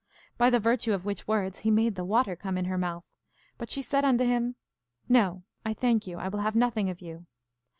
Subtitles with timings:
[0.35, 3.03] By the virtue of which words he made the water come in her mouth;
[3.59, 4.55] but she said unto him,
[5.07, 7.27] No, I thank you, I will have nothing of you.